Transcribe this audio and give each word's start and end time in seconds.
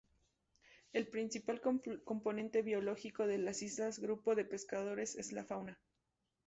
El 0.93 1.05
principal 1.09 1.61
componente 1.61 2.63
biológico 2.63 3.27
de 3.27 3.37
las 3.37 3.61
islas 3.61 3.99
Grupo 3.99 4.33
de 4.33 4.45
Pescadores 4.45 5.15
es 5.15 5.31
la 5.31 5.43
fauna. 5.43 5.79